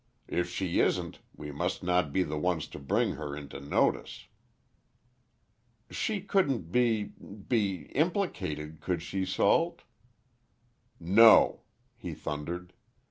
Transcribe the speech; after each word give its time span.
If 0.27 0.49
she 0.49 0.79
isn't, 0.79 1.19
we 1.35 1.51
must 1.51 1.83
not 1.83 2.11
be 2.11 2.23
the 2.23 2.39
ones 2.39 2.65
to 2.69 2.79
bring 2.79 3.11
her 3.17 3.37
into 3.37 3.59
notice." 3.59 4.25
"She 5.91 6.21
couldn't 6.21 6.71
be—be 6.71 7.81
implicated—could 7.91 9.03
she, 9.03 9.25
Salt?" 9.25 9.83
"No!" 10.99 11.61
he 11.95 12.15
thundered. 12.15 12.73